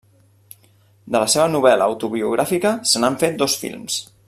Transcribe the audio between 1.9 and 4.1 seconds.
autobiogràfica se n'han fet dos films.